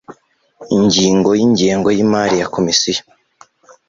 Ingingo 0.77 1.29
y’Ingengo 1.39 1.87
y 1.95 1.99
imari 2.05 2.35
ya 2.41 2.51
Komisiyo 2.55 3.03